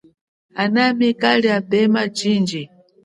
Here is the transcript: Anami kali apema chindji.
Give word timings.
Anami 0.63 1.07
kali 1.21 1.47
apema 1.59 2.01
chindji. 2.17 2.61